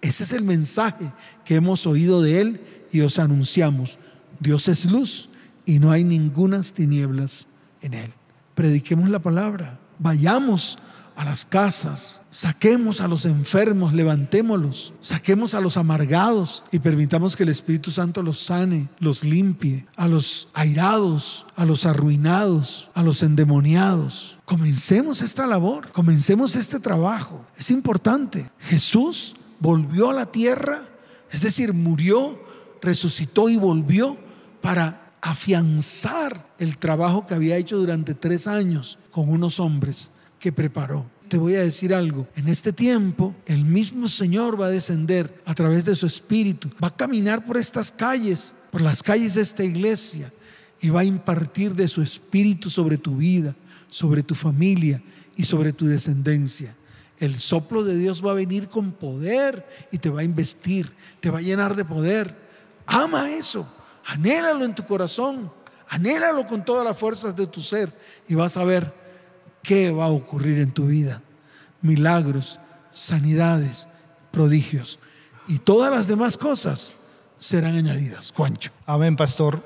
[0.00, 1.12] Ese es el mensaje
[1.44, 3.98] que hemos oído de Él y os anunciamos.
[4.38, 5.28] Dios es luz
[5.66, 7.48] y no hay ningunas tinieblas
[7.82, 8.12] en Él.
[8.54, 10.78] Prediquemos la palabra, vayamos
[11.16, 17.42] a las casas, saquemos a los enfermos, levantémoslos, saquemos a los amargados y permitamos que
[17.42, 23.22] el Espíritu Santo los sane, los limpie, a los airados, a los arruinados, a los
[23.22, 24.38] endemoniados.
[24.44, 27.44] Comencemos esta labor, comencemos este trabajo.
[27.56, 28.50] Es importante.
[28.60, 30.82] Jesús volvió a la tierra,
[31.30, 32.38] es decir, murió,
[32.80, 34.16] resucitó y volvió
[34.60, 41.04] para afianzar el trabajo que había hecho durante tres años con unos hombres que preparó.
[41.28, 45.54] Te voy a decir algo, en este tiempo el mismo Señor va a descender a
[45.54, 49.62] través de su Espíritu, va a caminar por estas calles, por las calles de esta
[49.62, 50.32] iglesia
[50.80, 53.54] y va a impartir de su Espíritu sobre tu vida,
[53.88, 55.00] sobre tu familia
[55.36, 56.74] y sobre tu descendencia.
[57.20, 61.30] El soplo de Dios va a venir con poder y te va a investir, te
[61.30, 62.34] va a llenar de poder.
[62.86, 63.68] Ama eso,
[64.06, 65.52] anhélalo en tu corazón,
[65.88, 67.92] anhélalo con todas las fuerzas de tu ser
[68.26, 68.99] y vas a ver
[69.62, 71.22] qué va a ocurrir en tu vida.
[71.82, 72.60] Milagros,
[72.92, 73.86] sanidades,
[74.30, 74.98] prodigios
[75.48, 76.92] y todas las demás cosas
[77.38, 78.32] serán añadidas.
[78.36, 78.70] Juancho.
[78.86, 79.62] Amén, pastor.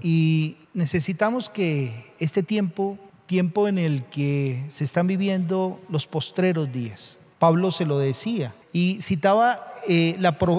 [0.00, 7.18] Y necesitamos que este tiempo, tiempo en el que se están viviendo los postreros días,
[7.38, 10.16] Pablo se lo decía y citaba eh,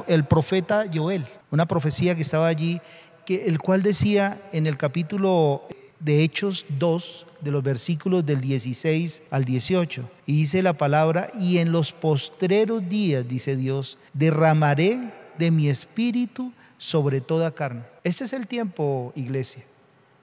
[0.07, 2.81] el profeta Joel, una profecía que estaba allí,
[3.25, 5.67] que, el cual decía en el capítulo
[5.99, 10.09] de Hechos 2, de los versículos del 16 al 18.
[10.25, 14.99] Y dice la palabra, y en los postreros días, dice Dios, derramaré
[15.37, 17.83] de mi espíritu sobre toda carne.
[18.03, 19.63] Este es el tiempo, iglesia.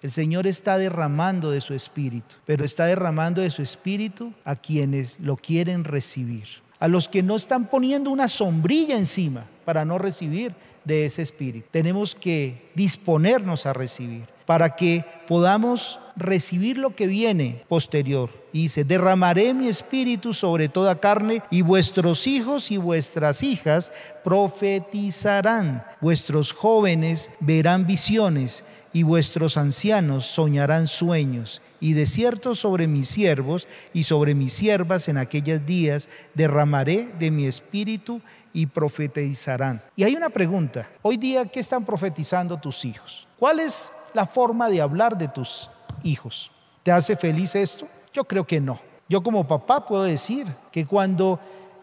[0.02, 5.20] El Señor está derramando de su espíritu, pero está derramando de su espíritu a quienes
[5.20, 6.44] lo quieren recibir.
[6.80, 10.52] A los que no están poniendo una sombrilla encima para no recibir
[10.84, 11.68] de ese espíritu.
[11.70, 18.30] Tenemos que disponernos a recibir para que podamos recibir lo que viene posterior.
[18.52, 25.84] Y dice, derramaré mi espíritu sobre toda carne y vuestros hijos y vuestras hijas profetizarán,
[26.00, 31.62] vuestros jóvenes verán visiones y vuestros ancianos soñarán sueños.
[31.80, 37.30] Y de cierto sobre mis siervos y sobre mis siervas en aquellos días derramaré de
[37.30, 38.20] mi espíritu
[38.52, 39.82] y profetizarán.
[39.96, 43.26] Y hay una pregunta, hoy día, ¿qué están profetizando tus hijos?
[43.38, 45.68] ¿Cuál es la forma de hablar de tus
[46.02, 46.50] hijos.
[46.82, 47.86] ¿Te hace feliz esto?
[48.12, 48.78] Yo creo que no.
[49.08, 51.38] Yo como papá puedo decir que cuando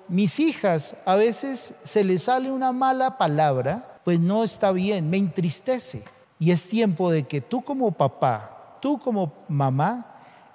[0.08, 5.18] mis hijas a veces se les sale una mala palabra, pues no está bien, me
[5.18, 6.04] entristece.
[6.40, 10.06] Y es tiempo de que tú como papá, tú como mamá,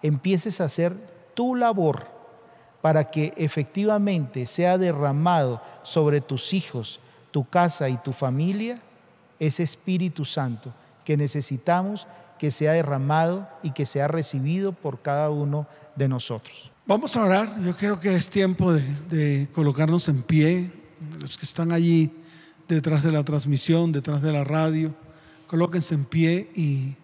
[0.03, 0.95] empieces a hacer
[1.35, 2.07] tu labor
[2.81, 8.79] para que efectivamente sea derramado sobre tus hijos, tu casa y tu familia
[9.39, 10.73] ese Espíritu Santo
[11.05, 12.07] que necesitamos
[12.39, 16.71] que sea derramado y que sea recibido por cada uno de nosotros.
[16.87, 20.71] Vamos a orar, yo creo que es tiempo de, colocarnos en pie,
[21.19, 22.11] los que están allí
[22.69, 24.95] detrás de la transmisión, detrás de la radio,
[25.47, 26.95] colóquense en pie y,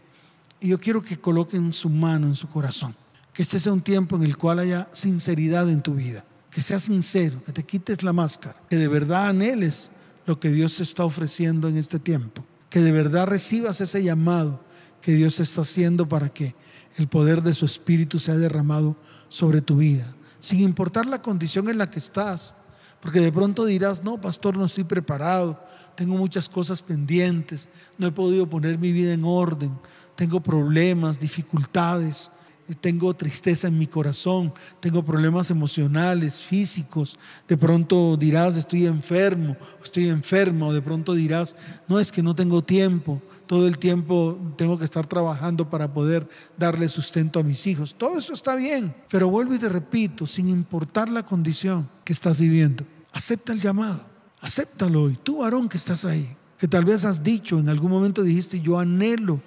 [0.61, 2.95] y yo quiero que coloquen su mano en su corazón,
[3.33, 6.83] que este sea un tiempo en el cual haya sinceridad en tu vida, que seas
[6.83, 9.91] sincero, que te quites la máscara, que de verdad anheles
[10.27, 14.61] lo que Dios te está ofreciendo en este tiempo que de verdad recibas ese llamado
[15.03, 16.55] que Dios está haciendo para que
[16.97, 18.97] el poder de su Espíritu sea derramado
[19.29, 22.55] sobre tu vida, sin importar la condición en la que estás.
[23.01, 25.59] Porque de pronto dirás, no, pastor, no estoy preparado,
[25.97, 29.73] tengo muchas cosas pendientes, no he podido poner mi vida en orden,
[30.17, 32.31] tengo problemas, dificultades
[32.75, 40.09] tengo tristeza en mi corazón, tengo problemas emocionales, físicos, de pronto dirás estoy enfermo, estoy
[40.09, 41.57] enfermo, o de pronto dirás,
[41.89, 46.29] no es que no tengo tiempo, todo el tiempo tengo que estar trabajando para poder
[46.57, 47.95] darle sustento a mis hijos.
[47.97, 52.39] Todo eso está bien, pero vuelvo y te repito, sin importar la condición que estás
[52.39, 54.03] viviendo, acepta el llamado,
[54.41, 58.23] acéptalo hoy, tú varón que estás ahí, que tal vez has dicho, en algún momento
[58.23, 59.41] dijiste, yo anhelo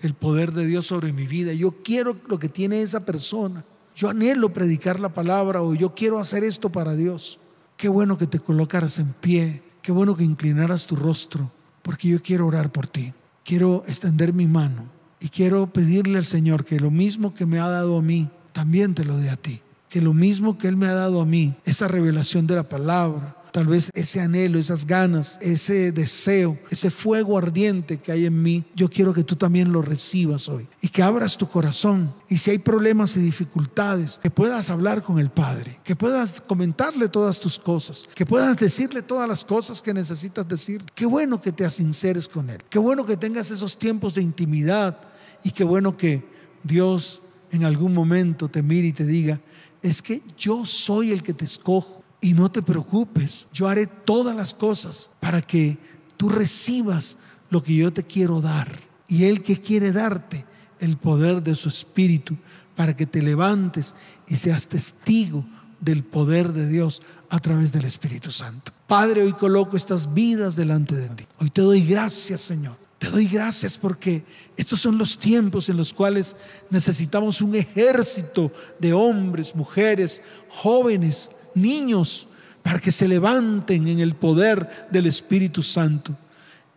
[0.00, 1.52] el poder de Dios sobre mi vida.
[1.52, 3.64] Yo quiero lo que tiene esa persona.
[3.94, 7.38] Yo anhelo predicar la palabra o yo quiero hacer esto para Dios.
[7.76, 9.62] Qué bueno que te colocaras en pie.
[9.82, 11.50] Qué bueno que inclinaras tu rostro.
[11.82, 13.12] Porque yo quiero orar por ti.
[13.44, 14.84] Quiero extender mi mano.
[15.20, 18.94] Y quiero pedirle al Señor que lo mismo que me ha dado a mí, también
[18.94, 19.62] te lo dé a ti.
[19.88, 23.37] Que lo mismo que Él me ha dado a mí, esa revelación de la palabra,
[23.58, 28.64] tal vez ese anhelo, esas ganas, ese deseo, ese fuego ardiente que hay en mí,
[28.76, 32.14] yo quiero que tú también lo recibas hoy y que abras tu corazón.
[32.28, 37.08] Y si hay problemas y dificultades, que puedas hablar con el Padre, que puedas comentarle
[37.08, 40.84] todas tus cosas, que puedas decirle todas las cosas que necesitas decir.
[40.94, 45.00] Qué bueno que te asinceres con Él, qué bueno que tengas esos tiempos de intimidad
[45.42, 46.24] y qué bueno que
[46.62, 49.40] Dios en algún momento te mire y te diga,
[49.82, 54.34] es que yo soy el que te escojo y no te preocupes, yo haré todas
[54.34, 55.78] las cosas para que
[56.16, 57.16] tú recibas
[57.50, 58.80] lo que yo te quiero dar.
[59.06, 60.44] Y Él que quiere darte
[60.80, 62.36] el poder de su Espíritu
[62.76, 63.94] para que te levantes
[64.26, 65.44] y seas testigo
[65.80, 68.72] del poder de Dios a través del Espíritu Santo.
[68.86, 71.26] Padre, hoy coloco estas vidas delante de ti.
[71.38, 72.76] Hoy te doy gracias, Señor.
[72.98, 74.24] Te doy gracias porque
[74.56, 76.34] estos son los tiempos en los cuales
[76.68, 78.50] necesitamos un ejército
[78.80, 82.26] de hombres, mujeres, jóvenes, niños,
[82.62, 86.16] para que se levanten en el poder del Espíritu Santo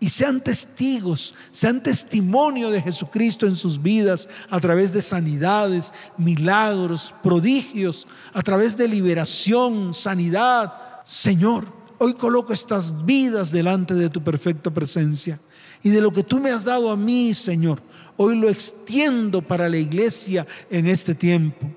[0.02, 7.14] y sean testigos, sean testimonio de Jesucristo en sus vidas a través de sanidades, milagros,
[7.22, 10.74] prodigios, a través de liberación, sanidad.
[11.06, 11.68] Señor,
[12.00, 15.40] hoy coloco estas vidas delante de tu perfecta presencia
[15.84, 17.80] y de lo que tú me has dado a mí, Señor,
[18.18, 21.70] hoy lo extiendo para la iglesia en este tiempo.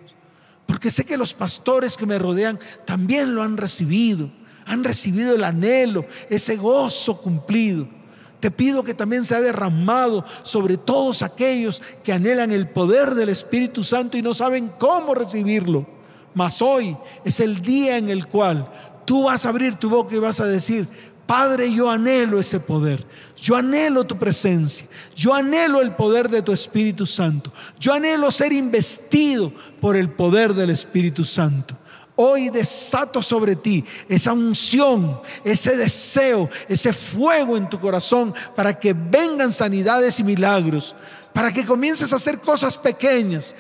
[0.75, 4.29] Porque sé que los pastores que me rodean también lo han recibido,
[4.67, 7.87] han recibido el anhelo, ese gozo cumplido.
[8.41, 13.85] Te pido que también sea derramado sobre todos aquellos que anhelan el poder del Espíritu
[13.85, 15.87] Santo y no saben cómo recibirlo.
[16.35, 18.69] Mas hoy es el día en el cual
[19.05, 20.89] tú vas a abrir tu boca y vas a decir,
[21.25, 23.07] Padre, yo anhelo ese poder.
[23.45, 24.87] Yo anhelo tu presencia.
[25.15, 27.53] Yo anhelo el poder de tu Espíritu Santo.
[27.79, 31.77] Yo anhelo ser investido por el poder del Espíritu Santo.
[32.17, 38.95] Hoy desato sobre ti esa unción, ese deseo, ese fuego en tu corazón para que
[38.95, 40.97] vengan sanidades y milagros,
[41.35, 43.55] para que comiences a hacer cosas pequeñas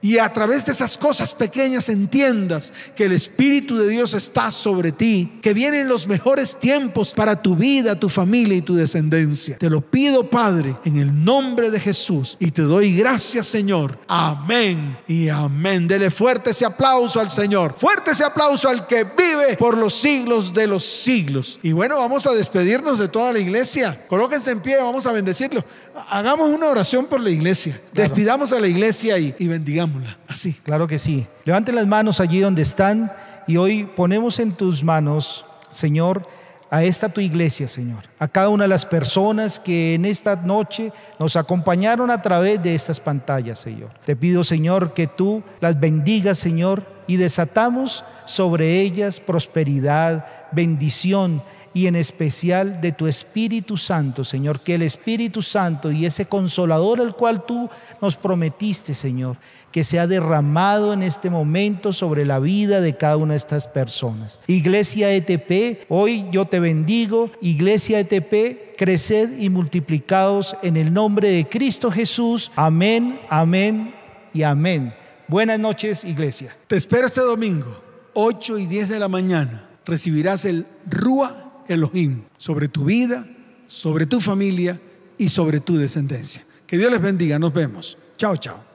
[0.00, 4.92] y a través de esas cosas pequeñas entiendas que el Espíritu de Dios está sobre
[4.92, 9.58] ti, que vienen los mejores tiempos para tu vida, tu familia y tu descendencia.
[9.58, 13.98] Te lo pido, Padre, en el nombre de Jesús y te doy gracias, Señor.
[14.06, 15.88] Amén y amén.
[15.88, 17.74] Dele fuerte ese aplauso al Señor.
[17.76, 21.58] Fuerte ese aplauso al que vive por los siglos de los siglos.
[21.62, 24.06] Y bueno, vamos a despedirnos de toda la iglesia.
[24.06, 25.64] Colóquense en pie, vamos a bendecirlo.
[26.08, 27.80] Hagamos una oración por la iglesia.
[27.92, 29.87] Despidamos a la iglesia y, y bendigamos
[30.28, 30.54] así.
[30.62, 31.26] Claro que sí.
[31.44, 33.10] Levanten las manos allí donde están
[33.46, 36.22] y hoy ponemos en tus manos, Señor,
[36.70, 40.92] a esta tu iglesia, Señor, a cada una de las personas que en esta noche
[41.18, 43.90] nos acompañaron a través de estas pantallas, Señor.
[44.04, 51.86] Te pido, Señor, que tú las bendigas, Señor, y desatamos sobre ellas prosperidad, bendición y
[51.86, 57.14] en especial de tu Espíritu Santo, Señor, que el Espíritu Santo y ese consolador al
[57.14, 57.68] cual tú
[58.02, 59.36] nos prometiste, Señor,
[59.72, 64.40] que sea derramado en este momento sobre la vida de cada una de estas personas.
[64.46, 71.48] Iglesia ETP, hoy yo te bendigo, Iglesia ETP, creced y multiplicados en el nombre de
[71.48, 72.50] Cristo Jesús.
[72.56, 73.94] Amén, amén
[74.32, 74.94] y amén.
[75.26, 76.56] Buenas noches, iglesia.
[76.66, 77.82] Te espero este domingo,
[78.14, 79.68] 8 y 10 de la mañana.
[79.84, 83.26] Recibirás el Rúa Elohim sobre tu vida,
[83.66, 84.80] sobre tu familia
[85.18, 86.44] y sobre tu descendencia.
[86.66, 87.38] Que Dios les bendiga.
[87.38, 87.98] Nos vemos.
[88.16, 88.67] Chao, chao.